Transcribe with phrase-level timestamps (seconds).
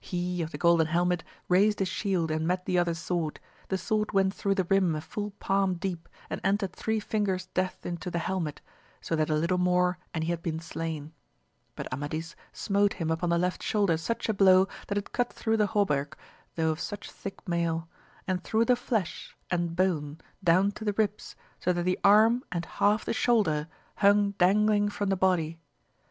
[0.00, 1.24] He of the 216 AMADIS OF GAUL golden helmet
[1.66, 3.38] raised his shield and met the other's sword;
[3.68, 7.84] the sword went through the rim a full palm deep and entered three fingers' depth
[7.84, 8.62] into the helmet,
[9.02, 11.12] so that a little more and he had been slain.
[11.74, 15.58] But Amadis smote him upon the left shoulder such a blow that it cut through
[15.58, 16.16] the hauberk,
[16.54, 17.86] tho' of such thick mail,
[18.26, 22.64] and through the flesh and bone down to the ribs, so that the arm and
[22.64, 25.58] half the shoulder hung dangling from the body.